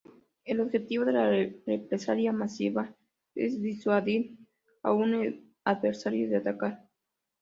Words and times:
El 0.45 0.61
objetivo 0.61 1.05
de 1.05 1.11
la 1.13 1.29
represalia 1.29 2.31
masiva 2.33 2.91
es 3.35 3.61
disuadir 3.61 4.35
a 4.81 4.93
un 4.93 5.51
adversario 5.63 6.27
de 6.27 6.37
atacar. 6.37 6.89